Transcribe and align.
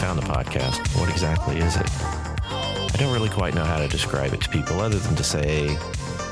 found 0.00 0.18
the 0.18 0.22
podcast, 0.22 0.98
what 0.98 1.10
exactly 1.10 1.58
is 1.58 1.76
it? 1.76 1.86
I 2.50 2.94
don't 2.96 3.12
really 3.12 3.28
quite 3.28 3.54
know 3.54 3.64
how 3.64 3.76
to 3.76 3.86
describe 3.86 4.32
it 4.32 4.40
to 4.40 4.48
people 4.48 4.80
other 4.80 4.98
than 4.98 5.14
to 5.14 5.22
say 5.22 5.76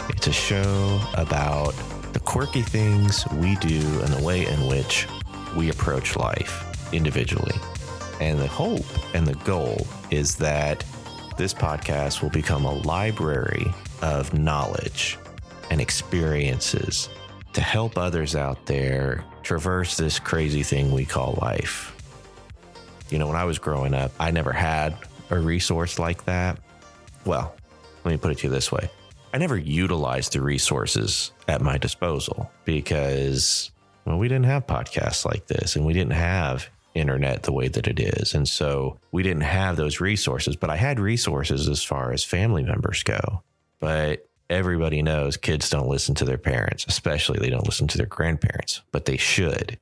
it's 0.08 0.26
a 0.26 0.32
show 0.32 0.98
about 1.12 1.74
the 2.14 2.20
quirky 2.20 2.62
things 2.62 3.26
we 3.34 3.56
do 3.56 3.78
and 4.00 4.08
the 4.08 4.24
way 4.24 4.46
in 4.46 4.68
which 4.68 5.06
we 5.54 5.68
approach 5.68 6.16
life 6.16 6.64
individually. 6.94 7.54
And 8.22 8.38
the 8.38 8.46
hope 8.46 8.86
and 9.14 9.26
the 9.26 9.34
goal 9.44 9.86
is 10.10 10.36
that 10.36 10.82
this 11.36 11.52
podcast 11.52 12.22
will 12.22 12.30
become 12.30 12.64
a 12.64 12.72
library 12.72 13.66
of 14.00 14.32
knowledge 14.32 15.18
and 15.70 15.78
experiences 15.78 17.10
to 17.52 17.60
help 17.60 17.98
others 17.98 18.34
out 18.34 18.64
there 18.64 19.26
traverse 19.42 19.98
this 19.98 20.18
crazy 20.18 20.62
thing 20.62 20.90
we 20.90 21.04
call 21.04 21.38
life. 21.42 21.94
You 23.10 23.18
know, 23.18 23.26
when 23.26 23.36
I 23.36 23.44
was 23.44 23.58
growing 23.58 23.94
up, 23.94 24.12
I 24.20 24.30
never 24.30 24.52
had 24.52 24.96
a 25.30 25.38
resource 25.38 25.98
like 25.98 26.24
that. 26.24 26.58
Well, 27.24 27.54
let 28.04 28.12
me 28.12 28.16
put 28.16 28.32
it 28.32 28.38
to 28.38 28.46
you 28.46 28.52
this 28.52 28.72
way 28.72 28.90
I 29.32 29.38
never 29.38 29.56
utilized 29.56 30.32
the 30.32 30.40
resources 30.40 31.32
at 31.48 31.60
my 31.60 31.76
disposal 31.78 32.50
because, 32.64 33.70
well, 34.04 34.18
we 34.18 34.28
didn't 34.28 34.46
have 34.46 34.66
podcasts 34.66 35.24
like 35.26 35.46
this 35.46 35.76
and 35.76 35.84
we 35.84 35.92
didn't 35.92 36.12
have 36.12 36.68
internet 36.94 37.42
the 37.42 37.52
way 37.52 37.68
that 37.68 37.86
it 37.86 38.00
is. 38.00 38.34
And 38.34 38.48
so 38.48 38.98
we 39.12 39.22
didn't 39.22 39.42
have 39.42 39.76
those 39.76 40.00
resources, 40.00 40.56
but 40.56 40.70
I 40.70 40.76
had 40.76 40.98
resources 40.98 41.68
as 41.68 41.84
far 41.84 42.12
as 42.12 42.24
family 42.24 42.62
members 42.62 43.02
go. 43.02 43.42
But 43.80 44.26
everybody 44.50 45.02
knows 45.02 45.36
kids 45.36 45.70
don't 45.70 45.88
listen 45.88 46.14
to 46.16 46.24
their 46.24 46.38
parents, 46.38 46.86
especially 46.88 47.38
they 47.38 47.50
don't 47.50 47.66
listen 47.66 47.86
to 47.88 47.98
their 47.98 48.06
grandparents, 48.06 48.80
but 48.92 49.04
they 49.04 49.16
should. 49.16 49.78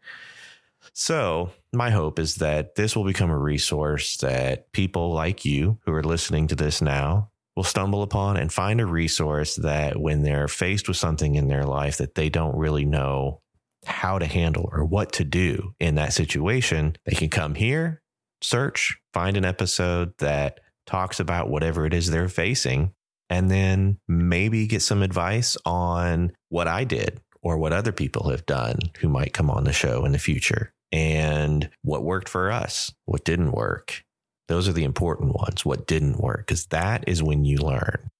So, 0.99 1.51
my 1.75 1.91
hope 1.91 2.19
is 2.19 2.37
that 2.37 2.77
this 2.77 2.97
will 2.97 3.05
become 3.05 3.29
a 3.29 3.37
resource 3.37 4.17
that 4.17 4.73
people 4.73 5.13
like 5.13 5.45
you 5.45 5.79
who 5.85 5.93
are 5.93 6.03
listening 6.03 6.47
to 6.47 6.55
this 6.55 6.81
now 6.81 7.29
will 7.55 7.65
stumble 7.65 8.03
upon 8.03 8.39
and 8.39 8.51
find 8.51 8.81
a 8.81 8.87
resource 8.87 9.57
that 9.57 10.01
when 10.01 10.23
they're 10.23 10.49
faced 10.49 10.89
with 10.89 10.97
something 10.97 11.35
in 11.35 11.49
their 11.49 11.65
life 11.65 11.99
that 11.99 12.15
they 12.15 12.31
don't 12.31 12.57
really 12.57 12.87
know 12.87 13.43
how 13.85 14.19
to 14.19 14.25
handle 14.25 14.71
or 14.73 14.87
what 14.87 15.13
to 15.13 15.25
do 15.25 15.75
in 15.79 15.97
that 15.97 16.15
situation, 16.15 16.97
they 17.05 17.15
can 17.15 17.29
come 17.29 17.57
here, 17.57 18.01
search, 18.41 18.97
find 19.13 19.37
an 19.37 19.45
episode 19.45 20.17
that 20.17 20.61
talks 20.87 21.21
about 21.21 21.51
whatever 21.51 21.85
it 21.85 21.93
is 21.93 22.09
they're 22.09 22.27
facing, 22.27 22.91
and 23.29 23.51
then 23.51 23.99
maybe 24.09 24.67
get 24.67 24.81
some 24.81 25.03
advice 25.03 25.59
on 25.67 26.33
what 26.49 26.67
I 26.67 26.85
did 26.85 27.21
or 27.43 27.59
what 27.59 27.75
other 27.75 27.93
people 27.93 28.31
have 28.31 28.47
done 28.47 28.79
who 29.01 29.11
might 29.11 29.35
come 29.35 29.51
on 29.51 29.65
the 29.65 29.75
show 29.75 30.07
in 30.07 30.13
the 30.13 30.19
future 30.19 30.73
and 30.97 31.69
what 31.83 32.05
worked 32.05 32.27
for 32.27 32.51
us, 32.51 32.91
what 33.05 33.23
didn't 33.23 33.53
work. 33.53 34.03
Those 34.49 34.67
are 34.67 34.73
the 34.73 34.85
important 34.85 35.35
ones, 35.35 35.63
what 35.63 35.87
didn't 35.87 36.19
work, 36.19 36.47
because 36.47 36.65
that 36.67 37.07
is 37.07 37.23
when 37.23 37.45
you 37.45 37.59
learn. 37.59 38.11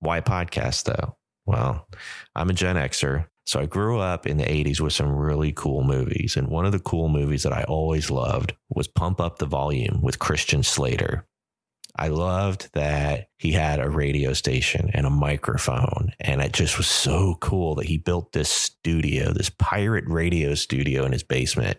Why 0.00 0.20
podcast 0.20 0.84
though? 0.84 1.16
Well, 1.46 1.88
I'm 2.34 2.50
a 2.50 2.52
Gen 2.52 2.76
Xer. 2.76 3.28
So 3.46 3.60
I 3.60 3.66
grew 3.66 3.98
up 3.98 4.26
in 4.26 4.36
the 4.36 4.44
80s 4.44 4.80
with 4.80 4.92
some 4.92 5.14
really 5.14 5.52
cool 5.52 5.82
movies. 5.82 6.36
And 6.36 6.48
one 6.48 6.66
of 6.66 6.72
the 6.72 6.78
cool 6.78 7.08
movies 7.08 7.44
that 7.44 7.52
I 7.54 7.64
always 7.64 8.10
loved 8.10 8.54
was 8.68 8.86
Pump 8.86 9.18
Up 9.18 9.38
the 9.38 9.46
Volume 9.46 10.02
with 10.02 10.18
Christian 10.18 10.62
Slater. 10.62 11.26
I 11.96 12.08
loved 12.08 12.70
that 12.74 13.28
he 13.38 13.52
had 13.52 13.78
a 13.78 13.88
radio 13.88 14.32
station 14.32 14.90
and 14.92 15.06
a 15.06 15.10
microphone. 15.10 16.12
And 16.18 16.40
it 16.40 16.52
just 16.52 16.76
was 16.76 16.88
so 16.88 17.36
cool 17.40 17.76
that 17.76 17.86
he 17.86 17.98
built 17.98 18.32
this 18.32 18.48
studio, 18.48 19.32
this 19.32 19.50
pirate 19.50 20.04
radio 20.08 20.54
studio 20.54 21.04
in 21.04 21.12
his 21.12 21.22
basement 21.22 21.78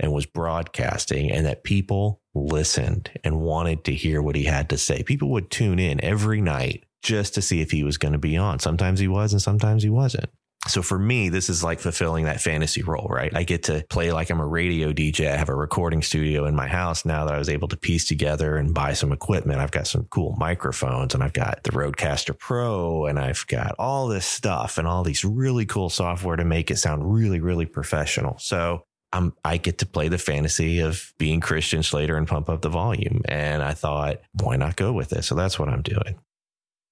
and 0.00 0.12
was 0.12 0.26
broadcasting, 0.26 1.30
and 1.30 1.46
that 1.46 1.64
people 1.64 2.20
listened 2.34 3.10
and 3.22 3.40
wanted 3.40 3.84
to 3.84 3.94
hear 3.94 4.20
what 4.20 4.36
he 4.36 4.44
had 4.44 4.68
to 4.70 4.78
say. 4.78 5.02
People 5.02 5.30
would 5.30 5.50
tune 5.50 5.78
in 5.78 6.02
every 6.02 6.40
night 6.40 6.84
just 7.02 7.34
to 7.34 7.42
see 7.42 7.60
if 7.60 7.70
he 7.70 7.84
was 7.84 7.98
going 7.98 8.12
to 8.12 8.18
be 8.18 8.36
on. 8.36 8.58
Sometimes 8.58 8.98
he 9.00 9.08
was, 9.08 9.32
and 9.32 9.42
sometimes 9.42 9.82
he 9.82 9.90
wasn't. 9.90 10.30
So 10.68 10.80
for 10.80 10.96
me, 10.96 11.28
this 11.28 11.48
is 11.48 11.64
like 11.64 11.80
fulfilling 11.80 12.26
that 12.26 12.40
fantasy 12.40 12.82
role, 12.82 13.08
right? 13.10 13.34
I 13.34 13.42
get 13.42 13.64
to 13.64 13.84
play 13.90 14.12
like 14.12 14.30
I'm 14.30 14.40
a 14.40 14.46
radio 14.46 14.92
DJ. 14.92 15.30
I 15.30 15.36
have 15.36 15.48
a 15.48 15.56
recording 15.56 16.02
studio 16.02 16.46
in 16.46 16.54
my 16.54 16.68
house 16.68 17.04
now 17.04 17.24
that 17.24 17.34
I 17.34 17.38
was 17.38 17.48
able 17.48 17.66
to 17.68 17.76
piece 17.76 18.06
together 18.06 18.56
and 18.56 18.72
buy 18.72 18.92
some 18.92 19.10
equipment. 19.10 19.60
I've 19.60 19.72
got 19.72 19.88
some 19.88 20.04
cool 20.10 20.36
microphones 20.38 21.14
and 21.14 21.22
I've 21.22 21.32
got 21.32 21.64
the 21.64 21.72
Rodecaster 21.72 22.38
Pro 22.38 23.06
and 23.06 23.18
I've 23.18 23.44
got 23.48 23.74
all 23.76 24.06
this 24.06 24.24
stuff 24.24 24.78
and 24.78 24.86
all 24.86 25.02
these 25.02 25.24
really 25.24 25.66
cool 25.66 25.90
software 25.90 26.36
to 26.36 26.44
make 26.44 26.70
it 26.70 26.78
sound 26.78 27.12
really, 27.12 27.40
really 27.40 27.66
professional. 27.66 28.38
So 28.38 28.84
I'm, 29.12 29.34
I 29.44 29.56
get 29.56 29.78
to 29.78 29.86
play 29.86 30.06
the 30.06 30.16
fantasy 30.16 30.78
of 30.78 31.12
being 31.18 31.40
Christian 31.40 31.82
Slater 31.82 32.16
and 32.16 32.28
pump 32.28 32.48
up 32.48 32.62
the 32.62 32.68
volume. 32.68 33.22
And 33.24 33.64
I 33.64 33.72
thought, 33.72 34.20
why 34.40 34.56
not 34.56 34.76
go 34.76 34.92
with 34.92 35.12
it? 35.12 35.24
So 35.24 35.34
that's 35.34 35.58
what 35.58 35.68
I'm 35.68 35.82
doing. 35.82 36.20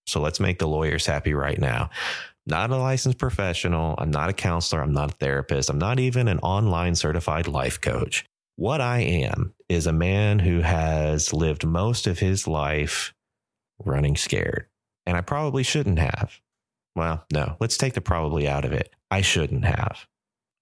So 0.07 0.21
let's 0.21 0.41
make 0.41 0.59
the 0.59 0.67
lawyers 0.67 1.07
happy 1.07 1.35
right 1.35 1.59
now 1.59 1.91
not 2.51 2.71
a 2.71 2.77
licensed 2.77 3.19
professional. 3.19 3.95
I'm 3.99 4.11
not 4.11 4.29
a 4.29 4.35
counselor. 4.35 4.83
I'm 4.83 4.93
not 4.93 5.13
a 5.13 5.17
therapist. 5.17 5.71
I'm 5.71 5.79
not 5.79 5.99
even 5.99 6.29
an 6.29 6.39
online 6.41 6.95
certified 6.95 7.49
life 7.49 7.81
coach. 7.81 8.25
What 8.57 8.81
I 8.81 8.99
am 8.99 9.55
is 9.69 9.87
a 9.87 9.93
man 9.93 10.41
who 10.41 10.61
has 10.61 11.33
lived 11.33 11.65
most 11.65 12.07
of 12.07 12.19
his 12.19 12.47
life 12.47 13.15
running 13.85 14.17
scared. 14.17 14.67
And 15.07 15.17
I 15.17 15.23
probably 15.23 15.63
shouldn't 15.63 15.99
have. 15.99 16.41
Well, 16.95 17.25
no, 17.33 17.57
let's 17.61 17.79
take 17.79 17.95
the 17.95 18.01
probably 18.01 18.47
out 18.47 18.65
of 18.65 18.73
it. 18.73 18.95
I 19.11 19.23
shouldn't 19.23 19.65
have. 19.65 20.07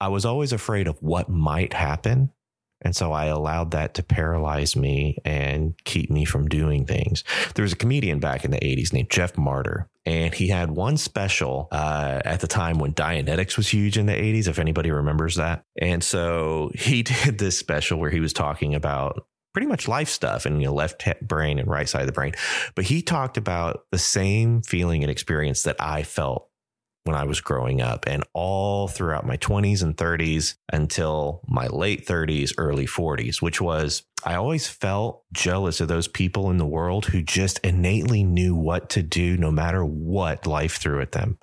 I 0.00 0.08
was 0.08 0.24
always 0.24 0.52
afraid 0.52 0.86
of 0.86 1.02
what 1.02 1.28
might 1.28 1.72
happen 1.72 2.30
and 2.82 2.94
so 2.94 3.12
I 3.12 3.26
allowed 3.26 3.72
that 3.72 3.94
to 3.94 4.02
paralyze 4.02 4.76
me 4.76 5.18
and 5.24 5.74
keep 5.84 6.10
me 6.10 6.24
from 6.24 6.48
doing 6.48 6.86
things. 6.86 7.24
There 7.54 7.62
was 7.62 7.72
a 7.72 7.76
comedian 7.76 8.20
back 8.20 8.44
in 8.44 8.50
the 8.50 8.58
80s 8.58 8.92
named 8.92 9.10
Jeff 9.10 9.36
Martyr, 9.36 9.88
and 10.06 10.32
he 10.32 10.48
had 10.48 10.70
one 10.70 10.96
special 10.96 11.68
uh, 11.72 12.20
at 12.24 12.40
the 12.40 12.46
time 12.46 12.78
when 12.78 12.94
Dianetics 12.94 13.56
was 13.56 13.68
huge 13.68 13.98
in 13.98 14.06
the 14.06 14.12
80s, 14.12 14.48
if 14.48 14.58
anybody 14.58 14.90
remembers 14.90 15.36
that. 15.36 15.64
And 15.80 16.02
so 16.02 16.70
he 16.74 17.02
did 17.24 17.38
this 17.38 17.58
special 17.58 17.98
where 17.98 18.10
he 18.10 18.20
was 18.20 18.32
talking 18.32 18.74
about 18.74 19.26
pretty 19.52 19.66
much 19.66 19.88
life 19.88 20.08
stuff 20.08 20.46
and 20.46 20.60
you 20.60 20.68
know 20.68 20.74
left 20.74 21.04
brain 21.22 21.58
and 21.58 21.68
right 21.68 21.88
side 21.88 22.02
of 22.02 22.06
the 22.06 22.12
brain 22.12 22.32
but 22.76 22.84
he 22.84 23.02
talked 23.02 23.36
about 23.36 23.86
the 23.90 23.98
same 23.98 24.62
feeling 24.62 25.02
and 25.02 25.10
experience 25.10 25.62
that 25.62 25.74
i 25.80 26.02
felt 26.02 26.47
when 27.04 27.16
I 27.16 27.24
was 27.24 27.40
growing 27.40 27.80
up 27.80 28.04
and 28.06 28.24
all 28.34 28.88
throughout 28.88 29.26
my 29.26 29.36
20s 29.38 29.82
and 29.82 29.96
30s 29.96 30.56
until 30.72 31.42
my 31.48 31.66
late 31.66 32.06
30s, 32.06 32.52
early 32.58 32.86
40s, 32.86 33.40
which 33.40 33.60
was 33.60 34.02
I 34.24 34.34
always 34.34 34.68
felt 34.68 35.22
jealous 35.32 35.80
of 35.80 35.88
those 35.88 36.08
people 36.08 36.50
in 36.50 36.58
the 36.58 36.66
world 36.66 37.06
who 37.06 37.22
just 37.22 37.60
innately 37.60 38.24
knew 38.24 38.54
what 38.54 38.90
to 38.90 39.02
do 39.02 39.36
no 39.36 39.50
matter 39.50 39.84
what 39.84 40.46
life 40.46 40.76
threw 40.76 41.00
at 41.00 41.12
them. 41.12 41.38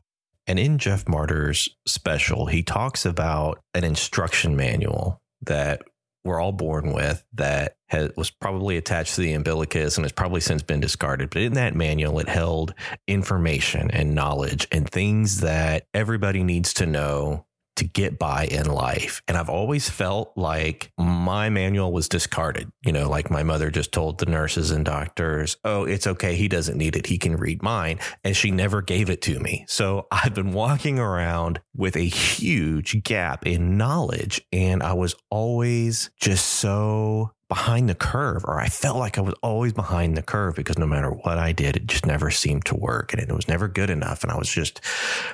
And 0.48 0.60
in 0.60 0.78
Jeff 0.78 1.08
Martyr's 1.08 1.70
special, 1.88 2.46
he 2.46 2.62
talks 2.62 3.06
about 3.06 3.60
an 3.74 3.84
instruction 3.84 4.56
manual 4.56 5.22
that 5.42 5.84
we're 6.26 6.42
all 6.42 6.52
born 6.52 6.92
with 6.92 7.24
that 7.36 7.78
has, 7.88 8.12
was 8.18 8.32
probably 8.32 8.78
attached 8.78 9.16
to 9.16 9.22
the 9.22 9.34
umbilicus 9.34 9.96
and 9.96 10.04
has 10.04 10.12
probably 10.12 10.42
since 10.42 10.64
been 10.64 10.80
discarded. 10.80 11.30
But 11.30 11.44
in 11.44 11.54
that 11.54 11.76
manual, 11.76 12.20
it 12.20 12.28
held 12.28 12.74
information 13.08 13.92
and 13.92 14.16
knowledge 14.16 14.68
and 14.72 14.90
things 14.90 15.42
that 15.42 15.86
everybody 15.94 16.44
needs 16.44 16.74
to 16.74 16.86
know 16.88 17.46
to 17.76 17.86
get 17.86 18.18
by 18.18 18.46
in 18.46 18.66
life. 18.66 19.22
And 19.28 19.38
I've 19.38 19.50
always 19.50 19.90
felt 19.90 20.32
like 20.36 20.92
my 20.98 21.50
manual 21.50 21.92
was 21.92 22.10
discarded. 22.10 22.72
You 22.86 22.92
know, 22.92 23.10
like 23.10 23.30
my 23.30 23.44
mother 23.44 23.70
just 23.70 23.92
told 23.92 24.20
the 24.20 24.26
nurses 24.26 24.72
and 24.72 24.86
doctors, 24.86 25.58
oh, 25.64 25.84
it's 25.84 26.08
okay. 26.08 26.36
He 26.36 26.48
doesn't 26.48 26.78
need 26.78 26.96
it. 26.96 27.08
He 27.08 27.18
can 27.18 27.36
read 27.36 27.62
mine. 27.62 28.00
And 28.24 28.36
she 28.36 28.52
never 28.52 28.82
gave 28.82 29.10
it 29.10 29.22
to 29.24 29.40
me. 29.40 29.66
So 29.68 30.08
I've 30.12 30.34
been 30.34 30.54
walking 30.54 31.00
around 31.00 31.60
with 31.76 31.96
a 31.96 32.08
huge 32.08 33.04
gap 33.04 33.46
in 33.46 33.78
knowledge. 33.78 34.42
And 34.52 34.82
I 34.82 34.94
was 34.94 35.16
always 35.30 36.10
just 36.20 36.46
so 36.46 37.32
behind 37.56 37.88
the 37.88 37.96
curve, 37.96 38.44
or 38.44 38.60
I 38.60 38.68
felt 38.68 38.98
like 38.98 39.18
I 39.18 39.22
was 39.22 39.34
always 39.42 39.72
behind 39.72 40.18
the 40.18 40.22
curve 40.22 40.58
because 40.58 40.78
no 40.78 40.86
matter 40.86 41.10
what 41.10 41.38
I 41.38 41.54
did, 41.54 41.78
it 41.78 41.88
just 41.88 42.06
never 42.06 42.30
seemed 42.30 42.66
to 42.66 42.76
work 42.76 43.14
and 43.14 43.22
it 43.22 43.32
was 43.32 43.48
never 43.48 43.70
good 43.70 43.90
enough. 43.90 44.24
And 44.24 44.32
I 44.32 44.38
was 44.38 44.50
just 44.50 44.82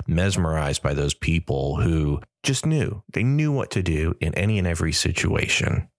mesmerized 0.05 0.83
by 0.83 0.93
those 0.93 1.15
people 1.15 1.77
who 1.77 2.21
just 2.43 2.63
knew 2.63 3.01
they 3.11 3.23
knew 3.23 3.51
what 3.51 3.71
to 3.71 3.81
do 3.81 4.13
in 4.21 4.35
any 4.35 4.59
and 4.59 4.67
every 4.67 4.93
situation. 4.93 5.89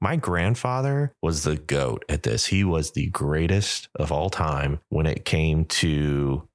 My 0.00 0.16
grandfather 0.16 1.14
was 1.22 1.44
the 1.44 1.54
goat 1.54 2.04
at 2.08 2.24
this. 2.24 2.46
He 2.46 2.64
was 2.64 2.90
the 2.90 3.06
greatest 3.10 3.88
of 3.94 4.10
all 4.10 4.30
time 4.30 4.80
when 4.88 5.06
it 5.06 5.24
came 5.24 5.66
to 5.66 6.48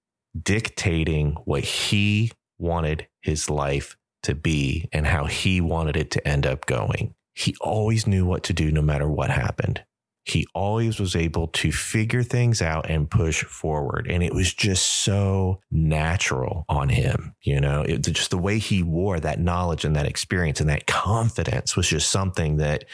dictating 0.43 1.37
what 1.45 1.63
he 1.63 2.33
wanted 2.57 3.07
his 3.21 3.49
life 3.49 3.95
to 4.23 4.35
be 4.35 4.89
and 4.91 5.07
how 5.07 5.23
he 5.23 5.61
wanted 5.61 5.95
it 5.95 6.11
to 6.11 6.27
end 6.27 6.45
up 6.45 6.65
going 6.65 7.15
he 7.39 7.55
always 7.61 8.05
knew 8.05 8.25
what 8.25 8.43
to 8.43 8.53
do 8.53 8.69
no 8.71 8.81
matter 8.81 9.09
what 9.09 9.29
happened. 9.29 9.81
he 10.25 10.45
always 10.53 10.99
was 10.99 11.15
able 11.15 11.47
to 11.47 11.71
figure 11.71 12.21
things 12.23 12.61
out 12.61 12.89
and 12.89 13.09
push 13.09 13.43
forward. 13.43 14.05
And 14.09 14.21
it 14.21 14.33
was 14.33 14.53
just 14.53 14.85
so 14.85 15.59
natural 15.71 16.65
on 16.69 16.89
him. 16.89 17.33
You 17.41 17.59
know, 17.59 17.81
it, 17.81 17.99
just 18.01 18.29
the 18.29 18.37
way 18.37 18.59
he 18.59 18.83
wore 18.83 19.19
that 19.19 19.39
knowledge 19.39 19.85
and 19.85 19.95
that 19.95 20.05
experience 20.05 20.59
and 20.59 20.69
that 20.69 20.85
confidence 20.85 21.75
was 21.75 21.87
just 21.87 22.11
something 22.11 22.57
that 22.57 22.85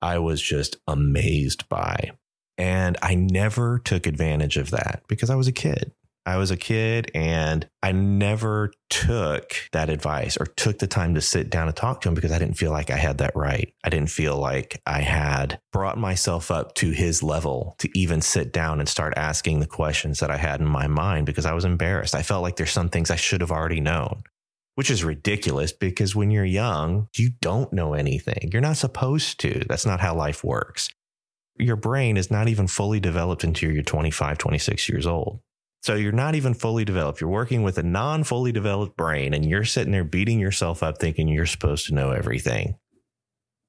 I 0.00 0.18
was 0.18 0.40
just 0.40 0.76
amazed 0.86 1.68
by. 1.68 2.12
And 2.56 2.96
I 3.02 3.14
never 3.16 3.80
took 3.80 4.06
advantage 4.06 4.56
of 4.56 4.70
that 4.70 5.02
because 5.08 5.28
I 5.28 5.34
was 5.34 5.48
a 5.48 5.52
kid. 5.52 5.92
I 6.26 6.38
was 6.38 6.50
a 6.50 6.56
kid 6.56 7.10
and 7.14 7.68
I 7.82 7.92
never 7.92 8.72
took 8.88 9.54
that 9.72 9.90
advice 9.90 10.38
or 10.38 10.46
took 10.46 10.78
the 10.78 10.86
time 10.86 11.14
to 11.14 11.20
sit 11.20 11.50
down 11.50 11.68
and 11.68 11.76
talk 11.76 12.00
to 12.00 12.08
him 12.08 12.14
because 12.14 12.32
I 12.32 12.38
didn't 12.38 12.56
feel 12.56 12.70
like 12.70 12.90
I 12.90 12.96
had 12.96 13.18
that 13.18 13.36
right. 13.36 13.74
I 13.84 13.90
didn't 13.90 14.10
feel 14.10 14.38
like 14.38 14.80
I 14.86 15.00
had 15.00 15.60
brought 15.70 15.98
myself 15.98 16.50
up 16.50 16.74
to 16.76 16.90
his 16.90 17.22
level 17.22 17.74
to 17.78 17.98
even 17.98 18.22
sit 18.22 18.52
down 18.52 18.80
and 18.80 18.88
start 18.88 19.12
asking 19.18 19.60
the 19.60 19.66
questions 19.66 20.20
that 20.20 20.30
I 20.30 20.38
had 20.38 20.60
in 20.60 20.66
my 20.66 20.86
mind 20.86 21.26
because 21.26 21.44
I 21.44 21.52
was 21.52 21.66
embarrassed. 21.66 22.14
I 22.14 22.22
felt 22.22 22.42
like 22.42 22.56
there's 22.56 22.70
some 22.70 22.88
things 22.88 23.10
I 23.10 23.16
should 23.16 23.42
have 23.42 23.52
already 23.52 23.80
known, 23.80 24.22
which 24.76 24.90
is 24.90 25.04
ridiculous 25.04 25.72
because 25.72 26.16
when 26.16 26.30
you're 26.30 26.44
young, 26.46 27.08
you 27.16 27.30
don't 27.42 27.70
know 27.70 27.92
anything. 27.92 28.48
You're 28.50 28.62
not 28.62 28.78
supposed 28.78 29.40
to. 29.40 29.62
That's 29.68 29.86
not 29.86 30.00
how 30.00 30.14
life 30.14 30.42
works. 30.42 30.88
Your 31.58 31.76
brain 31.76 32.16
is 32.16 32.30
not 32.30 32.48
even 32.48 32.66
fully 32.66 32.98
developed 32.98 33.44
until 33.44 33.70
you're 33.72 33.82
25, 33.82 34.38
26 34.38 34.88
years 34.88 35.06
old. 35.06 35.40
So 35.84 35.96
you're 35.96 36.12
not 36.12 36.34
even 36.34 36.54
fully 36.54 36.86
developed. 36.86 37.20
You're 37.20 37.28
working 37.28 37.62
with 37.62 37.76
a 37.76 37.82
non 37.82 38.24
fully 38.24 38.52
developed 38.52 38.96
brain 38.96 39.34
and 39.34 39.44
you're 39.44 39.66
sitting 39.66 39.92
there 39.92 40.02
beating 40.02 40.40
yourself 40.40 40.82
up 40.82 40.96
thinking 40.96 41.28
you're 41.28 41.44
supposed 41.44 41.86
to 41.88 41.94
know 41.94 42.10
everything. 42.10 42.76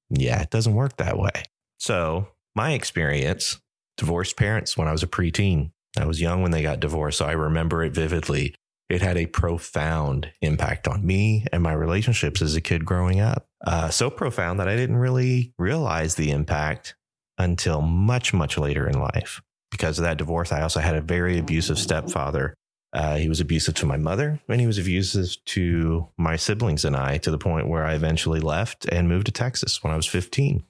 Yeah, 0.10 0.42
it 0.42 0.50
doesn't 0.50 0.76
work 0.76 0.96
that 0.96 1.18
way. 1.18 1.44
So, 1.78 2.30
my 2.56 2.72
experience 2.72 3.60
divorced 3.98 4.38
parents 4.38 4.78
when 4.78 4.88
I 4.88 4.94
was 4.94 5.04
a 5.04 5.08
preteen. 5.08 5.72
I 6.00 6.06
was 6.06 6.22
young 6.22 6.42
when 6.42 6.52
they 6.52 6.62
got 6.62 6.80
divorced. 6.80 7.18
So 7.18 7.26
I 7.26 7.34
remember 7.34 7.84
it 7.84 7.94
vividly. 7.94 8.56
It 8.90 9.02
had 9.02 9.18
a 9.18 9.26
profound 9.26 10.32
impact 10.42 10.88
on 10.88 11.06
me 11.06 11.46
and 11.52 11.62
my 11.62 11.74
relationships 11.74 12.42
as 12.42 12.56
a 12.56 12.62
kid 12.62 12.86
growing 12.86 13.20
up. 13.20 13.46
Uh, 13.66 13.90
so 13.90 14.10
profound 14.10 14.62
that 14.62 14.70
I 14.70 14.78
didn't 14.78 14.98
really 14.98 15.54
realize 15.60 16.16
the 16.16 16.32
impact 16.32 16.96
until 17.38 17.82
much, 17.82 18.34
much 18.34 18.58
later 18.58 18.88
in 18.88 19.02
life 19.02 19.42
because 19.72 20.00
of 20.00 20.04
that 20.04 20.18
divorce, 20.18 20.52
I 20.52 20.62
also 20.62 20.80
had 20.80 20.96
a 20.96 21.02
very 21.02 21.38
abusive 21.38 21.78
stepfather. 21.78 22.54
Uh, 22.94 23.18
he 23.18 23.28
was 23.28 23.42
abusive 23.42 23.76
to 23.76 23.86
my 23.86 23.98
mother 23.98 24.40
and 24.48 24.62
he 24.62 24.68
was 24.68 24.78
abusive 24.78 25.36
to 25.44 26.08
my 26.18 26.38
siblings 26.38 26.86
and 26.86 26.96
I 26.96 27.18
to 27.18 27.32
the 27.32 27.38
point 27.38 27.68
where 27.68 27.86
I 27.86 27.94
eventually 27.94 28.40
left 28.40 28.86
and 28.86 29.10
moved 29.10 29.26
to 29.26 29.34
Texas 29.34 29.84
when 29.84 29.92
I 29.92 29.98
was 29.98 30.06
15. 30.06 30.64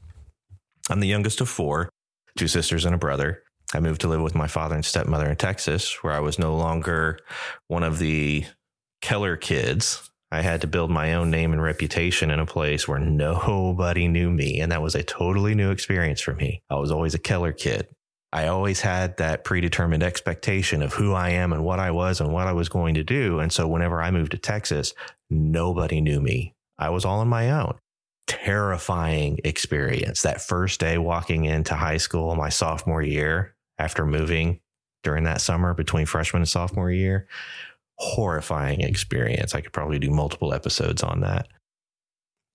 I'm 0.90 1.00
the 1.00 1.08
youngest 1.08 1.40
of 1.42 1.50
four, 1.50 1.90
two 2.36 2.48
sisters 2.48 2.84
and 2.86 2.96
a 2.96 2.98
brother. 2.98 3.44
I 3.74 3.80
moved 3.80 4.02
to 4.02 4.08
live 4.08 4.22
with 4.22 4.36
my 4.36 4.48
father 4.48 4.76
and 4.76 4.86
stepmother 4.86 5.30
in 5.30 5.36
Texas, 5.36 6.04
where 6.04 6.14
I 6.14 6.20
was 6.20 6.40
no 6.40 6.56
longer 6.56 7.20
one 7.68 7.84
of 7.84 8.00
the 8.00 8.46
Keller 9.02 9.36
kids. 9.36 10.10
I 10.32 10.42
had 10.42 10.62
to 10.62 10.68
build 10.68 10.92
my 10.92 11.14
own 11.14 11.32
name 11.32 11.54
and 11.54 11.62
reputation 11.62 12.32
in 12.32 12.40
a 12.40 12.46
place 12.46 12.88
where 12.88 13.00
nobody 13.00 14.08
knew 14.08 14.30
me. 14.30 14.60
And 14.60 14.72
that 14.72 14.82
was 14.82 14.96
a 14.96 15.04
totally 15.04 15.56
new 15.56 15.72
experience 15.72 16.22
for 16.22 16.34
me. 16.34 16.62
I 16.70 16.76
was 16.76 16.92
always 16.92 17.14
a 17.14 17.20
Keller 17.20 17.54
kid. 17.54 17.88
I 18.36 18.48
always 18.48 18.82
had 18.82 19.16
that 19.16 19.46
predetermined 19.46 20.04
expectation 20.04 20.84
of 20.84 20.92
who 20.92 21.14
I 21.14 21.30
am 21.30 21.54
and 21.54 21.64
what 21.64 21.80
I 21.80 21.92
was 21.92 22.20
and 22.20 22.34
what 22.34 22.48
I 22.48 22.52
was 22.52 22.68
going 22.68 22.96
to 22.96 23.04
do. 23.04 23.40
And 23.40 23.50
so 23.50 23.66
whenever 23.66 24.02
I 24.02 24.12
moved 24.12 24.32
to 24.32 24.38
Texas, 24.38 24.94
nobody 25.30 26.02
knew 26.02 26.20
me. 26.20 26.54
I 26.78 26.90
was 26.90 27.06
all 27.06 27.22
on 27.22 27.30
my 27.30 27.50
own. 27.50 27.76
Terrifying 28.28 29.40
experience. 29.46 30.22
That 30.24 30.42
first 30.42 30.82
day 30.82 30.98
walking 30.98 31.46
into 31.46 31.76
high 31.76 31.96
school, 31.96 32.36
my 32.36 32.50
sophomore 32.50 33.02
year, 33.02 33.56
after 33.78 34.06
moving 34.06 34.60
during 35.02 35.24
that 35.24 35.40
summer 35.40 35.74
between 35.74 36.06
freshman 36.06 36.42
and 36.42 36.50
sophomore 36.50 36.92
year, 36.92 37.30
horrifying 38.00 38.82
experience. 38.82 39.56
I 39.56 39.62
could 39.62 39.72
probably 39.72 39.98
do 39.98 40.10
multiple 40.10 40.54
episodes 40.54 41.04
on 41.04 41.22
that. 41.22 41.48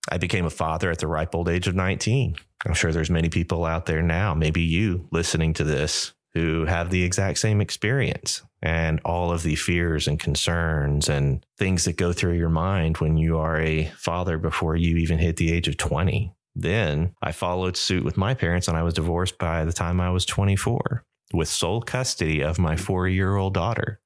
I 0.09 0.17
became 0.17 0.45
a 0.45 0.49
father 0.49 0.89
at 0.89 0.99
the 0.99 1.07
ripe 1.07 1.35
old 1.35 1.49
age 1.49 1.67
of 1.67 1.75
19. 1.75 2.35
I'm 2.65 2.73
sure 2.73 2.91
there's 2.91 3.09
many 3.09 3.29
people 3.29 3.65
out 3.65 3.85
there 3.85 4.01
now, 4.01 4.33
maybe 4.33 4.61
you 4.61 5.07
listening 5.11 5.53
to 5.55 5.63
this, 5.63 6.13
who 6.33 6.65
have 6.65 6.89
the 6.89 7.03
exact 7.03 7.39
same 7.39 7.61
experience 7.61 8.41
and 8.61 8.99
all 9.03 9.31
of 9.31 9.43
the 9.43 9.55
fears 9.55 10.07
and 10.07 10.19
concerns 10.19 11.09
and 11.09 11.45
things 11.57 11.85
that 11.85 11.97
go 11.97 12.13
through 12.13 12.33
your 12.33 12.49
mind 12.49 12.97
when 12.97 13.17
you 13.17 13.37
are 13.37 13.59
a 13.59 13.85
father 13.97 14.37
before 14.37 14.75
you 14.75 14.97
even 14.97 15.17
hit 15.17 15.37
the 15.37 15.51
age 15.51 15.67
of 15.67 15.77
20. 15.77 16.33
Then 16.55 17.13
I 17.21 17.31
followed 17.31 17.77
suit 17.77 18.03
with 18.03 18.17
my 18.17 18.33
parents 18.33 18.67
and 18.67 18.77
I 18.77 18.83
was 18.83 18.93
divorced 18.93 19.37
by 19.37 19.65
the 19.65 19.73
time 19.73 19.99
I 19.99 20.09
was 20.09 20.25
24 20.25 21.03
with 21.33 21.47
sole 21.47 21.81
custody 21.81 22.41
of 22.41 22.59
my 22.59 22.75
four 22.75 23.07
year 23.07 23.35
old 23.35 23.53
daughter. 23.53 23.99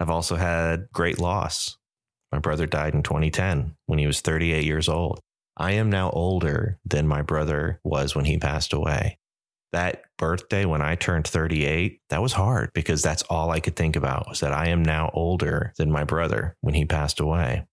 I've 0.00 0.10
also 0.10 0.36
had 0.36 0.88
great 0.92 1.18
loss 1.18 1.76
my 2.34 2.40
brother 2.40 2.66
died 2.66 2.94
in 2.94 3.04
2010 3.04 3.76
when 3.86 4.00
he 4.00 4.08
was 4.08 4.20
38 4.20 4.64
years 4.64 4.88
old. 4.88 5.20
I 5.56 5.74
am 5.74 5.88
now 5.88 6.10
older 6.10 6.80
than 6.84 7.06
my 7.06 7.22
brother 7.22 7.78
was 7.84 8.16
when 8.16 8.24
he 8.24 8.38
passed 8.38 8.72
away. 8.72 9.18
That 9.70 10.02
birthday 10.18 10.64
when 10.64 10.82
I 10.82 10.96
turned 10.96 11.28
38, 11.28 12.00
that 12.10 12.20
was 12.20 12.32
hard 12.32 12.72
because 12.74 13.02
that's 13.02 13.22
all 13.30 13.52
I 13.52 13.60
could 13.60 13.76
think 13.76 13.94
about 13.94 14.28
was 14.28 14.40
that 14.40 14.52
I 14.52 14.70
am 14.70 14.84
now 14.84 15.12
older 15.14 15.72
than 15.76 15.92
my 15.92 16.02
brother 16.02 16.56
when 16.60 16.74
he 16.74 16.84
passed 16.84 17.20
away. 17.20 17.66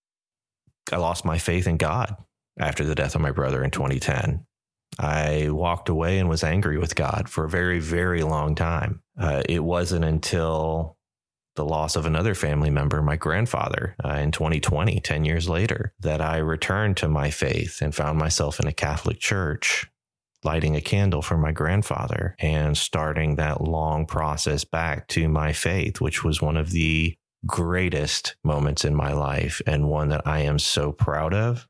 I 0.92 0.98
lost 0.98 1.26
my 1.26 1.40
faith 1.40 1.66
in 1.66 1.78
God 1.78 2.16
after 2.60 2.84
the 2.84 2.94
death 2.94 3.16
of 3.16 3.22
my 3.22 3.32
brother 3.32 3.64
in 3.64 3.72
2010. 3.72 4.46
I 5.00 5.50
walked 5.50 5.90
away 5.90 6.20
and 6.20 6.30
was 6.30 6.44
angry 6.44 6.78
with 6.78 6.96
God 6.96 7.30
for 7.30 7.46
a 7.46 7.50
very, 7.50 7.80
very 7.80 8.22
long 8.22 8.54
time. 8.54 9.02
Uh, 9.20 9.42
it 9.50 9.64
wasn't 9.64 10.06
until 10.06 10.98
the 11.56 11.66
loss 11.66 11.96
of 11.96 12.06
another 12.06 12.34
family 12.34 12.70
member, 12.70 13.02
my 13.02 13.16
grandfather, 13.16 13.96
uh, 14.04 14.14
in 14.16 14.32
2020, 14.32 15.00
10 15.00 15.26
years 15.26 15.50
later, 15.50 15.94
that 16.00 16.22
I 16.22 16.38
returned 16.38 16.98
to 16.98 17.08
my 17.08 17.30
faith 17.30 17.82
and 17.82 17.94
found 17.94 18.18
myself 18.18 18.60
in 18.60 18.68
a 18.68 18.74
Catholic 18.74 19.20
church, 19.20 19.90
lighting 20.44 20.76
a 20.76 20.82
candle 20.82 21.22
for 21.22 21.38
my 21.38 21.52
grandfather 21.52 22.36
and 22.40 22.78
starting 22.78 23.36
that 23.36 23.62
long 23.62 24.06
process 24.06 24.64
back 24.64 25.08
to 25.10 25.28
my 25.28 25.54
faith, 25.54 26.02
which 26.02 26.24
was 26.24 26.42
one 26.42 26.58
of 26.58 26.72
the 26.72 27.16
greatest 27.46 28.36
moments 28.44 28.86
in 28.86 28.96
my 28.96 29.14
life 29.14 29.62
and 29.66 29.90
one 29.90 30.10
that 30.10 30.26
I 30.26 30.42
am 30.42 30.60
so 30.60 30.92
proud 30.92 31.34
of 31.34 31.68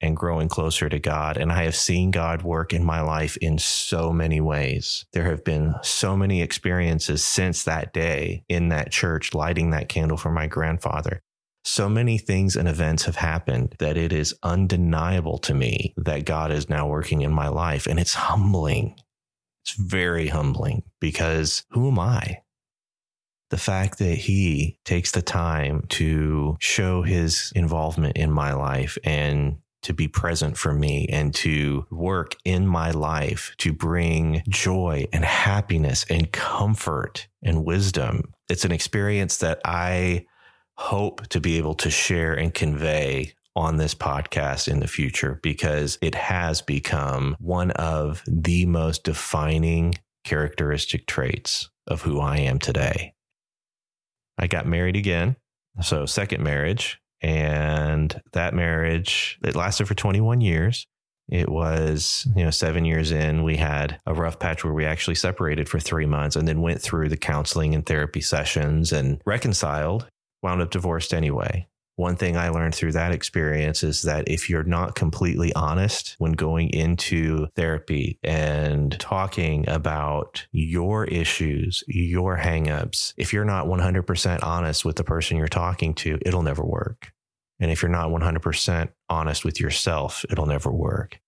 and 0.00 0.16
growing 0.16 0.48
closer 0.48 0.88
to 0.88 0.98
God. 0.98 1.36
And 1.36 1.50
I 1.50 1.64
have 1.64 1.76
seen 1.76 2.10
God 2.10 2.42
work 2.42 2.72
in 2.72 2.84
my 2.84 3.00
life 3.00 3.36
in 3.38 3.58
so 3.58 4.12
many 4.12 4.40
ways. 4.40 5.06
There 5.12 5.24
have 5.24 5.44
been 5.44 5.74
so 5.82 6.16
many 6.16 6.42
experiences 6.42 7.24
since 7.24 7.64
that 7.64 7.92
day 7.92 8.44
in 8.48 8.68
that 8.68 8.90
church, 8.90 9.34
lighting 9.34 9.70
that 9.70 9.88
candle 9.88 10.16
for 10.16 10.30
my 10.30 10.46
grandfather. 10.46 11.20
So 11.64 11.88
many 11.88 12.18
things 12.18 12.54
and 12.54 12.68
events 12.68 13.04
have 13.06 13.16
happened 13.16 13.74
that 13.80 13.96
it 13.96 14.12
is 14.12 14.34
undeniable 14.42 15.38
to 15.38 15.54
me 15.54 15.94
that 15.96 16.24
God 16.24 16.52
is 16.52 16.68
now 16.68 16.86
working 16.86 17.22
in 17.22 17.32
my 17.32 17.48
life. 17.48 17.86
And 17.86 17.98
it's 17.98 18.14
humbling. 18.14 18.94
It's 19.64 19.74
very 19.74 20.28
humbling 20.28 20.82
because 21.00 21.64
who 21.70 21.88
am 21.88 21.98
I? 21.98 22.42
the 23.50 23.56
fact 23.56 23.98
that 23.98 24.16
he 24.16 24.78
takes 24.84 25.12
the 25.12 25.22
time 25.22 25.84
to 25.88 26.56
show 26.60 27.02
his 27.02 27.52
involvement 27.54 28.16
in 28.16 28.30
my 28.30 28.52
life 28.52 28.98
and 29.04 29.58
to 29.86 29.94
be 29.94 30.08
present 30.08 30.56
for 30.56 30.72
me 30.72 31.06
and 31.12 31.32
to 31.32 31.86
work 31.92 32.34
in 32.44 32.66
my 32.66 32.90
life 32.90 33.54
to 33.58 33.72
bring 33.72 34.42
joy 34.48 35.06
and 35.12 35.24
happiness 35.24 36.04
and 36.10 36.32
comfort 36.32 37.28
and 37.40 37.64
wisdom. 37.64 38.34
It's 38.50 38.64
an 38.64 38.72
experience 38.72 39.38
that 39.38 39.60
I 39.64 40.26
hope 40.76 41.28
to 41.28 41.40
be 41.40 41.56
able 41.56 41.74
to 41.74 41.88
share 41.88 42.34
and 42.34 42.52
convey 42.52 43.32
on 43.54 43.76
this 43.76 43.94
podcast 43.94 44.66
in 44.66 44.80
the 44.80 44.88
future 44.88 45.38
because 45.40 45.98
it 46.02 46.16
has 46.16 46.60
become 46.60 47.36
one 47.38 47.70
of 47.70 48.24
the 48.26 48.66
most 48.66 49.04
defining 49.04 49.94
characteristic 50.24 51.06
traits 51.06 51.70
of 51.86 52.02
who 52.02 52.18
I 52.18 52.38
am 52.38 52.58
today. 52.58 53.14
I 54.36 54.48
got 54.48 54.66
married 54.66 54.96
again. 54.96 55.36
So, 55.80 56.06
second 56.06 56.42
marriage, 56.42 56.98
and 57.22 58.20
that 58.32 58.54
marriage 58.54 59.38
it 59.44 59.56
lasted 59.56 59.86
for 59.86 59.94
21 59.94 60.40
years. 60.40 60.86
It 61.28 61.48
was 61.48 62.26
you 62.36 62.44
know 62.44 62.50
seven 62.50 62.84
years 62.84 63.10
in. 63.10 63.42
We 63.42 63.56
had 63.56 64.00
a 64.06 64.14
rough 64.14 64.38
patch 64.38 64.64
where 64.64 64.74
we 64.74 64.84
actually 64.84 65.16
separated 65.16 65.68
for 65.68 65.80
three 65.80 66.06
months 66.06 66.36
and 66.36 66.46
then 66.46 66.60
went 66.60 66.80
through 66.80 67.08
the 67.08 67.16
counseling 67.16 67.74
and 67.74 67.84
therapy 67.84 68.20
sessions 68.20 68.92
and 68.92 69.20
reconciled 69.26 70.06
wound 70.42 70.62
up 70.62 70.70
divorced 70.70 71.12
anyway 71.12 71.66
one 71.96 72.16
thing 72.16 72.36
I 72.36 72.50
learned 72.50 72.74
through 72.74 72.92
that 72.92 73.12
experience 73.12 73.82
is 73.82 74.02
that 74.02 74.28
if 74.28 74.48
you're 74.50 74.62
not 74.62 74.94
completely 74.94 75.52
honest 75.54 76.14
when 76.18 76.32
going 76.32 76.68
into 76.70 77.46
therapy 77.56 78.18
and 78.22 78.98
talking 79.00 79.66
about 79.68 80.46
your 80.52 81.06
issues, 81.06 81.82
your 81.88 82.36
hangups, 82.36 83.14
if 83.16 83.32
you're 83.32 83.46
not 83.46 83.66
100% 83.66 84.42
honest 84.42 84.84
with 84.84 84.96
the 84.96 85.04
person 85.04 85.38
you're 85.38 85.48
talking 85.48 85.94
to, 85.94 86.18
it'll 86.24 86.42
never 86.42 86.64
work. 86.64 87.12
And 87.58 87.70
if 87.70 87.80
you're 87.80 87.90
not 87.90 88.10
100% 88.10 88.88
honest 89.08 89.44
with 89.44 89.58
yourself, 89.58 90.24
it'll 90.30 90.46
never 90.46 90.70
work. 90.70 91.18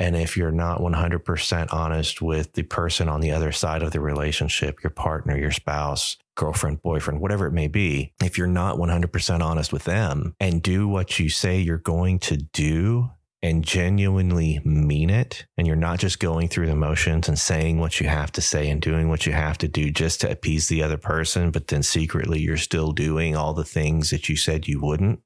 And 0.00 0.16
if 0.16 0.34
you're 0.34 0.50
not 0.50 0.80
100% 0.80 1.74
honest 1.74 2.22
with 2.22 2.54
the 2.54 2.62
person 2.62 3.06
on 3.06 3.20
the 3.20 3.32
other 3.32 3.52
side 3.52 3.82
of 3.82 3.92
the 3.92 4.00
relationship, 4.00 4.82
your 4.82 4.90
partner, 4.90 5.36
your 5.36 5.50
spouse, 5.50 6.16
girlfriend, 6.36 6.80
boyfriend, 6.80 7.20
whatever 7.20 7.46
it 7.46 7.52
may 7.52 7.68
be, 7.68 8.14
if 8.22 8.38
you're 8.38 8.46
not 8.46 8.78
100% 8.78 9.40
honest 9.42 9.74
with 9.74 9.84
them 9.84 10.34
and 10.40 10.62
do 10.62 10.88
what 10.88 11.18
you 11.18 11.28
say 11.28 11.60
you're 11.60 11.76
going 11.76 12.18
to 12.20 12.38
do 12.38 13.10
and 13.42 13.62
genuinely 13.62 14.60
mean 14.64 15.10
it, 15.10 15.46
and 15.58 15.66
you're 15.66 15.76
not 15.76 15.98
just 15.98 16.18
going 16.18 16.48
through 16.48 16.66
the 16.66 16.74
motions 16.74 17.28
and 17.28 17.38
saying 17.38 17.78
what 17.78 18.00
you 18.00 18.08
have 18.08 18.32
to 18.32 18.40
say 18.40 18.70
and 18.70 18.80
doing 18.80 19.10
what 19.10 19.26
you 19.26 19.32
have 19.32 19.58
to 19.58 19.68
do 19.68 19.90
just 19.90 20.22
to 20.22 20.30
appease 20.30 20.68
the 20.68 20.82
other 20.82 20.98
person, 20.98 21.50
but 21.50 21.66
then 21.66 21.82
secretly 21.82 22.40
you're 22.40 22.56
still 22.56 22.92
doing 22.92 23.36
all 23.36 23.52
the 23.52 23.64
things 23.64 24.08
that 24.10 24.30
you 24.30 24.36
said 24.36 24.66
you 24.66 24.80
wouldn't, 24.80 25.20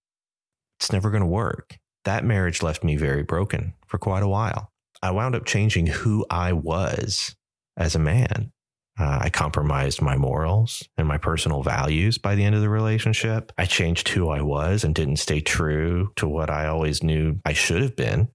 it's 0.80 0.92
never 0.92 1.10
going 1.10 1.22
to 1.22 1.26
work. 1.26 1.78
That 2.04 2.24
marriage 2.24 2.62
left 2.62 2.84
me 2.84 2.96
very 2.96 3.22
broken 3.22 3.74
for 3.86 3.98
quite 3.98 4.22
a 4.22 4.28
while. 4.28 4.70
I 5.02 5.10
wound 5.10 5.34
up 5.34 5.44
changing 5.44 5.86
who 5.86 6.24
I 6.30 6.52
was 6.52 7.34
as 7.76 7.94
a 7.94 7.98
man. 7.98 8.52
Uh, 8.98 9.18
I 9.22 9.30
compromised 9.30 10.00
my 10.00 10.16
morals 10.16 10.88
and 10.96 11.08
my 11.08 11.18
personal 11.18 11.62
values 11.62 12.16
by 12.16 12.36
the 12.36 12.44
end 12.44 12.54
of 12.54 12.60
the 12.60 12.68
relationship. 12.68 13.52
I 13.58 13.64
changed 13.64 14.08
who 14.08 14.28
I 14.28 14.40
was 14.40 14.84
and 14.84 14.94
didn't 14.94 15.16
stay 15.16 15.40
true 15.40 16.12
to 16.16 16.28
what 16.28 16.48
I 16.48 16.68
always 16.68 17.02
knew 17.02 17.40
I 17.44 17.54
should 17.54 17.82
have 17.82 17.96
been. 17.96 18.28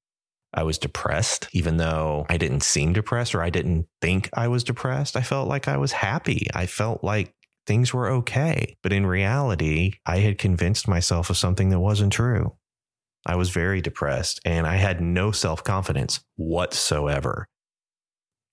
I 0.54 0.64
was 0.64 0.78
depressed, 0.78 1.48
even 1.54 1.78
though 1.78 2.26
I 2.28 2.38
didn't 2.38 2.64
seem 2.64 2.94
depressed 2.94 3.36
or 3.36 3.42
I 3.42 3.50
didn't 3.52 3.88
think 4.02 4.30
I 4.34 4.48
was 4.48 4.64
depressed. 4.64 5.16
I 5.16 5.22
felt 5.22 5.48
like 5.48 5.68
I 5.68 5.78
was 5.78 5.92
happy. 5.92 6.48
I 6.54 6.66
felt 6.66 7.04
like 7.04 7.34
things 7.66 7.94
were 7.94 8.10
okay. 8.10 8.76
But 8.82 8.92
in 8.92 9.06
reality, 9.06 9.94
I 10.06 10.18
had 10.18 10.40
convinced 10.40 10.88
myself 10.88 11.30
of 11.30 11.38
something 11.38 11.70
that 11.70 11.80
wasn't 11.80 12.12
true. 12.12 12.58
I 13.26 13.36
was 13.36 13.50
very 13.50 13.82
depressed 13.82 14.40
and 14.46 14.66
I 14.66 14.76
had 14.76 15.02
no 15.02 15.32
self 15.32 15.64
confidence 15.64 16.22
whatsoever 16.36 17.48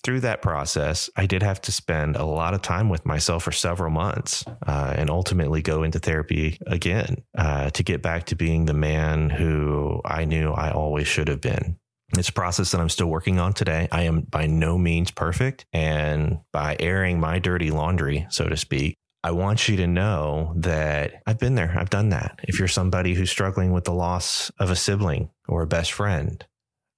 through 0.06 0.20
that 0.20 0.40
process, 0.40 1.10
I 1.16 1.26
did 1.26 1.42
have 1.42 1.60
to 1.62 1.72
spend 1.72 2.14
a 2.14 2.24
lot 2.24 2.54
of 2.54 2.62
time 2.62 2.88
with 2.88 3.04
myself 3.04 3.42
for 3.42 3.50
several 3.50 3.90
months 3.90 4.44
uh, 4.64 4.94
and 4.96 5.10
ultimately 5.10 5.62
go 5.62 5.82
into 5.82 5.98
therapy 5.98 6.58
again 6.68 7.24
uh, 7.36 7.70
to 7.70 7.82
get 7.82 8.02
back 8.02 8.26
to 8.26 8.36
being 8.36 8.66
the 8.66 8.72
man 8.72 9.30
who 9.30 10.00
I 10.04 10.24
knew 10.24 10.52
I 10.52 10.70
always 10.70 11.08
should 11.08 11.26
have 11.26 11.40
been. 11.40 11.76
It's 12.16 12.28
a 12.28 12.32
process 12.32 12.70
that 12.70 12.80
I'm 12.80 12.88
still 12.88 13.08
working 13.08 13.40
on 13.40 13.52
today. 13.52 13.88
I 13.90 14.02
am 14.02 14.20
by 14.20 14.46
no 14.46 14.78
means 14.78 15.10
perfect. 15.10 15.66
And 15.72 16.38
by 16.52 16.76
airing 16.78 17.18
my 17.18 17.40
dirty 17.40 17.72
laundry, 17.72 18.28
so 18.30 18.48
to 18.48 18.56
speak, 18.56 18.98
I 19.22 19.32
want 19.32 19.68
you 19.68 19.76
to 19.78 19.86
know 19.86 20.52
that 20.56 21.22
I've 21.26 21.38
been 21.38 21.56
there. 21.56 21.74
I've 21.76 21.90
done 21.90 22.10
that. 22.10 22.38
If 22.44 22.58
you're 22.58 22.68
somebody 22.68 23.14
who's 23.14 23.30
struggling 23.30 23.72
with 23.72 23.84
the 23.84 23.92
loss 23.92 24.50
of 24.60 24.70
a 24.70 24.76
sibling 24.76 25.30
or 25.48 25.62
a 25.62 25.66
best 25.66 25.92
friend, 25.92 26.44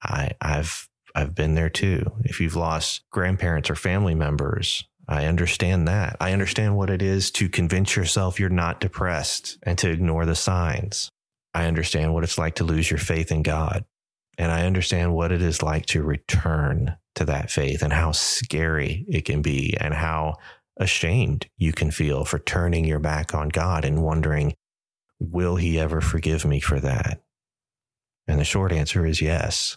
I, 0.02 0.32
I've 0.40 0.88
I've 1.14 1.34
been 1.34 1.54
there 1.54 1.70
too. 1.70 2.12
If 2.24 2.40
you've 2.40 2.54
lost 2.54 3.02
grandparents 3.10 3.70
or 3.70 3.74
family 3.74 4.14
members, 4.14 4.84
I 5.08 5.24
understand 5.24 5.88
that. 5.88 6.16
I 6.20 6.32
understand 6.32 6.76
what 6.76 6.90
it 6.90 7.00
is 7.00 7.30
to 7.32 7.48
convince 7.48 7.96
yourself 7.96 8.38
you're 8.38 8.50
not 8.50 8.78
depressed 8.78 9.58
and 9.62 9.78
to 9.78 9.90
ignore 9.90 10.26
the 10.26 10.34
signs. 10.34 11.10
I 11.54 11.64
understand 11.64 12.12
what 12.12 12.24
it's 12.24 12.36
like 12.36 12.56
to 12.56 12.64
lose 12.64 12.90
your 12.90 12.98
faith 12.98 13.32
in 13.32 13.42
God. 13.42 13.84
And 14.36 14.52
I 14.52 14.66
understand 14.66 15.14
what 15.14 15.32
it 15.32 15.42
is 15.42 15.62
like 15.62 15.86
to 15.86 16.02
return 16.02 16.96
to 17.16 17.24
that 17.24 17.50
faith 17.50 17.82
and 17.82 17.92
how 17.92 18.12
scary 18.12 19.04
it 19.08 19.24
can 19.24 19.42
be 19.42 19.76
and 19.80 19.94
how 19.94 20.36
ashamed 20.78 21.46
you 21.56 21.72
can 21.72 21.90
feel 21.90 22.24
for 22.24 22.38
turning 22.38 22.84
your 22.84 22.98
back 22.98 23.34
on 23.34 23.48
God 23.48 23.84
and 23.84 24.02
wondering, 24.02 24.54
will 25.18 25.56
he 25.56 25.78
ever 25.78 26.00
forgive 26.00 26.44
me 26.44 26.60
for 26.60 26.80
that? 26.80 27.20
And 28.26 28.38
the 28.38 28.44
short 28.44 28.72
answer 28.72 29.04
is 29.06 29.20
yes. 29.20 29.76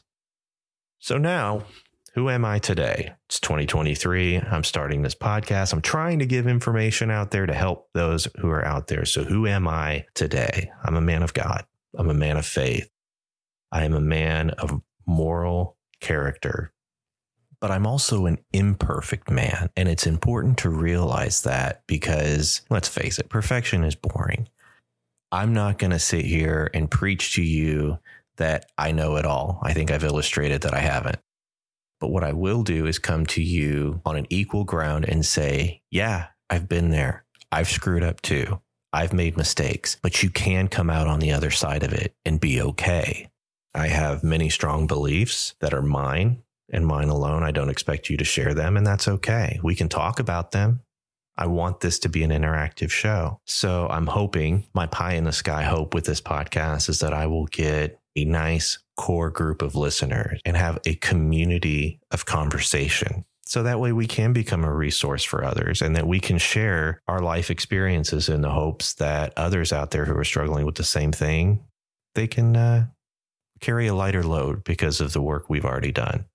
So 0.99 1.17
now, 1.17 1.63
who 2.13 2.29
am 2.29 2.43
I 2.43 2.59
today? 2.59 3.13
It's 3.27 3.39
2023. 3.39 4.37
I'm 4.37 4.65
starting 4.65 5.01
this 5.01 5.15
podcast. 5.15 5.71
I'm 5.71 5.81
trying 5.81 6.19
to 6.19 6.25
give 6.25 6.45
information 6.45 7.09
out 7.09 7.31
there 7.31 7.45
to 7.45 7.53
help 7.53 7.87
those 7.93 8.27
who 8.39 8.49
are 8.49 8.65
out 8.65 8.87
there. 8.87 9.05
So, 9.05 9.23
who 9.23 9.47
am 9.47 9.67
I 9.67 10.05
today? 10.13 10.71
I'm 10.83 10.97
a 10.97 11.01
man 11.01 11.23
of 11.23 11.33
God. 11.33 11.65
I'm 11.97 12.09
a 12.09 12.13
man 12.13 12.35
of 12.35 12.45
faith. 12.45 12.89
I 13.71 13.85
am 13.85 13.93
a 13.93 14.01
man 14.01 14.49
of 14.51 14.81
moral 15.07 15.77
character. 16.01 16.73
But 17.61 17.71
I'm 17.71 17.85
also 17.85 18.25
an 18.25 18.39
imperfect 18.51 19.29
man. 19.29 19.69
And 19.77 19.87
it's 19.87 20.07
important 20.07 20.57
to 20.59 20.69
realize 20.69 21.43
that 21.43 21.83
because 21.87 22.61
let's 22.69 22.89
face 22.89 23.19
it, 23.19 23.29
perfection 23.29 23.83
is 23.83 23.95
boring. 23.95 24.49
I'm 25.31 25.53
not 25.53 25.77
going 25.77 25.91
to 25.91 25.99
sit 25.99 26.25
here 26.25 26.69
and 26.73 26.91
preach 26.91 27.35
to 27.35 27.43
you 27.43 27.99
that 28.37 28.65
I 28.77 28.91
know 28.91 29.15
it 29.15 29.25
all. 29.25 29.59
I 29.61 29.73
think 29.73 29.91
I've 29.91 30.03
illustrated 30.03 30.61
that 30.63 30.73
I 30.73 30.79
haven't. 30.79 31.19
But 31.99 32.09
what 32.09 32.23
I 32.23 32.33
will 32.33 32.63
do 32.63 32.87
is 32.87 32.97
come 32.97 33.27
to 33.27 33.43
you 33.43 34.01
on 34.05 34.17
an 34.17 34.25
equal 34.31 34.63
ground 34.63 35.05
and 35.07 35.23
say, 35.23 35.83
yeah, 35.91 36.27
I've 36.49 36.67
been 36.67 36.89
there. 36.89 37.25
I've 37.51 37.69
screwed 37.69 38.03
up 38.03 38.21
too. 38.21 38.59
I've 38.91 39.13
made 39.13 39.37
mistakes, 39.37 39.97
but 40.01 40.23
you 40.23 40.29
can 40.29 40.67
come 40.67 40.89
out 40.89 41.07
on 41.07 41.19
the 41.19 41.31
other 41.31 41.51
side 41.51 41.83
of 41.83 41.93
it 41.93 42.15
and 42.25 42.41
be 42.41 42.61
okay. 42.61 43.29
I 43.73 43.87
have 43.87 44.23
many 44.23 44.49
strong 44.49 44.87
beliefs 44.87 45.53
that 45.61 45.73
are 45.73 45.81
mine 45.81 46.43
and 46.71 46.85
mine 46.85 47.09
alone. 47.09 47.43
I 47.43 47.51
don't 47.51 47.69
expect 47.69 48.09
you 48.09 48.17
to 48.17 48.23
share 48.23 48.53
them, 48.53 48.77
and 48.77 48.87
that's 48.87 49.07
okay. 49.07 49.59
We 49.63 49.75
can 49.75 49.89
talk 49.89 50.19
about 50.19 50.51
them. 50.51 50.81
I 51.37 51.47
want 51.47 51.79
this 51.79 51.99
to 51.99 52.09
be 52.09 52.23
an 52.23 52.31
interactive 52.31 52.91
show. 52.91 53.39
So 53.45 53.87
I'm 53.89 54.07
hoping 54.07 54.67
my 54.73 54.85
pie 54.87 55.13
in 55.13 55.23
the 55.23 55.31
sky 55.31 55.63
hope 55.63 55.93
with 55.93 56.05
this 56.05 56.21
podcast 56.21 56.89
is 56.89 56.99
that 56.99 57.13
I 57.13 57.27
will 57.27 57.45
get 57.45 57.99
a 58.15 58.25
nice 58.25 58.77
core 58.97 59.29
group 59.29 59.61
of 59.61 59.75
listeners 59.75 60.41
and 60.45 60.57
have 60.57 60.77
a 60.85 60.95
community 60.95 61.99
of 62.11 62.25
conversation. 62.25 63.25
So 63.45 63.63
that 63.63 63.79
way 63.79 63.91
we 63.91 64.07
can 64.07 64.33
become 64.33 64.63
a 64.63 64.73
resource 64.73 65.23
for 65.23 65.43
others 65.43 65.81
and 65.81 65.95
that 65.95 66.07
we 66.07 66.19
can 66.19 66.37
share 66.37 67.01
our 67.07 67.19
life 67.19 67.49
experiences 67.49 68.29
in 68.29 68.41
the 68.41 68.49
hopes 68.49 68.93
that 68.95 69.33
others 69.35 69.73
out 69.73 69.91
there 69.91 70.05
who 70.05 70.15
are 70.15 70.23
struggling 70.23 70.65
with 70.65 70.75
the 70.75 70.83
same 70.83 71.11
thing, 71.11 71.63
they 72.15 72.27
can 72.27 72.55
uh, 72.55 72.85
carry 73.59 73.87
a 73.87 73.95
lighter 73.95 74.23
load 74.23 74.63
because 74.63 75.01
of 75.01 75.13
the 75.13 75.21
work 75.21 75.49
we've 75.49 75.65
already 75.65 75.91
done. 75.91 76.25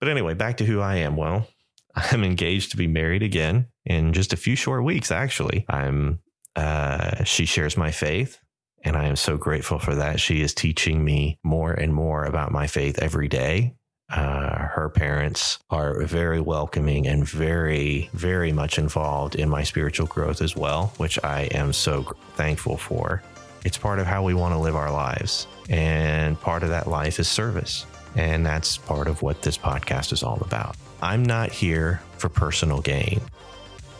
But 0.00 0.08
anyway, 0.08 0.34
back 0.34 0.58
to 0.58 0.64
who 0.64 0.80
I 0.80 0.96
am. 0.96 1.16
Well, 1.16 1.46
I'm 1.94 2.24
engaged 2.24 2.70
to 2.72 2.76
be 2.76 2.86
married 2.86 3.22
again 3.22 3.66
in 3.84 4.12
just 4.12 4.32
a 4.32 4.36
few 4.36 4.56
short 4.56 4.84
weeks, 4.84 5.10
actually. 5.10 5.64
I'm, 5.68 6.20
uh, 6.56 7.24
she 7.24 7.46
shares 7.46 7.76
my 7.76 7.90
faith. 7.90 8.38
And 8.84 8.96
I 8.96 9.06
am 9.06 9.16
so 9.16 9.36
grateful 9.36 9.78
for 9.78 9.94
that. 9.96 10.20
She 10.20 10.40
is 10.40 10.54
teaching 10.54 11.04
me 11.04 11.38
more 11.42 11.72
and 11.72 11.92
more 11.92 12.24
about 12.24 12.52
my 12.52 12.66
faith 12.68 12.98
every 13.00 13.28
day. 13.28 13.74
Uh, 14.10 14.68
her 14.68 14.88
parents 14.88 15.58
are 15.68 16.02
very 16.04 16.40
welcoming 16.40 17.06
and 17.06 17.28
very, 17.28 18.08
very 18.14 18.52
much 18.52 18.78
involved 18.78 19.34
in 19.34 19.48
my 19.48 19.62
spiritual 19.62 20.06
growth 20.06 20.40
as 20.40 20.56
well, 20.56 20.92
which 20.96 21.18
I 21.24 21.42
am 21.50 21.72
so 21.72 22.04
thankful 22.34 22.78
for. 22.78 23.22
It's 23.64 23.76
part 23.76 23.98
of 23.98 24.06
how 24.06 24.22
we 24.22 24.32
want 24.32 24.54
to 24.54 24.58
live 24.58 24.76
our 24.76 24.90
lives. 24.90 25.46
And 25.68 26.40
part 26.40 26.62
of 26.62 26.70
that 26.70 26.86
life 26.86 27.18
is 27.18 27.28
service. 27.28 27.84
And 28.16 28.44
that's 28.44 28.78
part 28.78 29.08
of 29.08 29.22
what 29.22 29.42
this 29.42 29.58
podcast 29.58 30.12
is 30.12 30.22
all 30.22 30.38
about. 30.40 30.76
I'm 31.02 31.24
not 31.24 31.50
here 31.50 32.00
for 32.18 32.28
personal 32.28 32.80
gain 32.80 33.20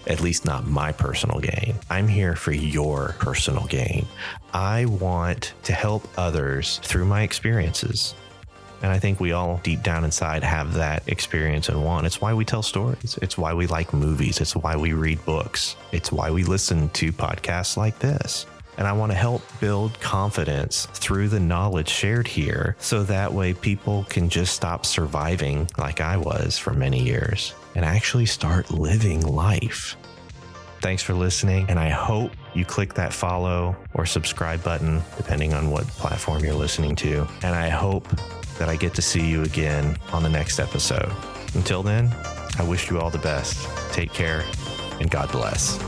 at 0.09 0.21
least 0.21 0.45
not 0.45 0.67
my 0.67 0.91
personal 0.91 1.39
gain. 1.39 1.75
I'm 1.91 2.09
here 2.09 2.35
for 2.35 2.53
your 2.53 3.15
personal 3.19 3.67
gain. 3.67 4.07
I 4.55 4.87
want 4.87 5.53
to 5.65 5.73
help 5.73 6.09
others 6.17 6.81
through 6.83 7.05
my 7.05 7.23
experiences. 7.23 8.15
And 8.81 8.93
I 8.93 8.99
think 8.99 9.21
we 9.21 9.33
all 9.33 9.61
deep 9.63 9.83
down 9.83 10.05
inside 10.05 10.43
have 10.45 10.75
that 10.75 11.07
experience 11.09 11.69
and 11.69 11.85
want. 11.85 12.07
It's 12.07 12.21
why 12.21 12.33
we 12.33 12.45
tell 12.45 12.63
stories. 12.63 13.19
It's 13.21 13.37
why 13.37 13.53
we 13.53 13.67
like 13.67 13.93
movies. 13.93 14.41
It's 14.41 14.55
why 14.55 14.77
we 14.77 14.93
read 14.93 15.23
books. 15.25 15.77
It's 15.93 16.13
why 16.13 16.31
we 16.31 16.45
listen 16.45 16.89
to 16.91 17.13
podcasts 17.13 17.77
like 17.77 17.99
this. 17.99 18.47
And 18.79 18.87
I 18.87 18.93
want 18.93 19.13
to 19.13 19.19
help 19.19 19.43
build 19.61 20.01
confidence 20.01 20.87
through 20.95 21.29
the 21.29 21.41
knowledge 21.41 21.89
shared 21.89 22.27
here 22.27 22.77
so 22.79 23.03
that 23.03 23.33
way 23.33 23.53
people 23.53 24.07
can 24.09 24.29
just 24.29 24.55
stop 24.55 24.87
surviving 24.87 25.69
like 25.77 26.01
I 26.01 26.17
was 26.17 26.57
for 26.57 26.73
many 26.73 27.03
years 27.03 27.55
and 27.75 27.85
actually 27.85 28.27
start 28.27 28.71
living 28.71 29.21
life. 29.27 29.97
Thanks 30.81 31.03
for 31.03 31.13
listening, 31.13 31.67
and 31.69 31.79
I 31.79 31.89
hope 31.89 32.31
you 32.55 32.65
click 32.65 32.95
that 32.95 33.13
follow 33.13 33.75
or 33.95 34.07
subscribe 34.07 34.63
button, 34.63 35.03
depending 35.17 35.53
on 35.53 35.71
what 35.71 35.87
platform 35.89 36.45
you're 36.45 36.55
listening 36.55 36.95
to. 36.97 37.27
And 37.43 37.57
I 37.57 37.69
hope 37.69 38.09
that 38.59 38.69
I 38.69 38.77
get 38.77 38.95
to 38.95 39.03
see 39.03 39.27
you 39.27 39.43
again 39.43 39.97
on 40.13 40.23
the 40.23 40.29
next 40.29 40.61
episode. 40.61 41.11
Until 41.55 41.83
then, 41.83 42.15
I 42.59 42.63
wish 42.63 42.91
you 42.91 43.01
all 43.01 43.11
the 43.11 43.19
best. 43.19 43.69
Take 43.93 44.13
care, 44.13 44.45
and 45.01 45.11
God 45.11 45.33
bless. 45.33 45.79